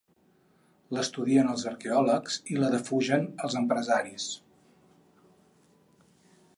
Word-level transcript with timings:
L'estudien 0.97 1.51
els 1.51 1.65
arqueòlegs 1.71 2.39
i 2.55 2.57
la 2.63 2.71
defugen 2.77 3.29
els 3.49 3.59
empresaris. 3.61 4.27